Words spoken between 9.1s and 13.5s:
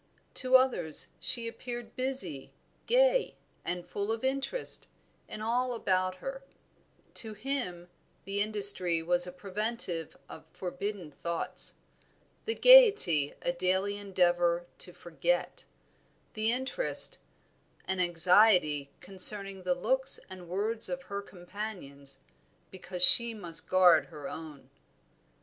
a preventive of forbidden thoughts; the gayety